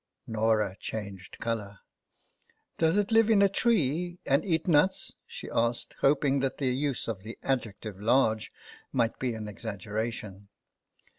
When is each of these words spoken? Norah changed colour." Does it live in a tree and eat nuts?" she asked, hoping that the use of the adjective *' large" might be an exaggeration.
Norah 0.25 0.75
changed 0.79 1.37
colour." 1.37 1.77
Does 2.79 2.97
it 2.97 3.11
live 3.11 3.29
in 3.29 3.43
a 3.43 3.47
tree 3.47 4.17
and 4.25 4.43
eat 4.43 4.67
nuts?" 4.67 5.15
she 5.27 5.47
asked, 5.51 5.95
hoping 5.99 6.39
that 6.39 6.57
the 6.57 6.65
use 6.73 7.07
of 7.07 7.21
the 7.21 7.37
adjective 7.43 8.01
*' 8.01 8.01
large" 8.01 8.51
might 8.91 9.19
be 9.19 9.35
an 9.35 9.47
exaggeration. 9.47 10.47